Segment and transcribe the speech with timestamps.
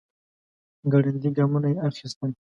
[0.91, 2.31] ګړندي ګامونه يې اخيستل.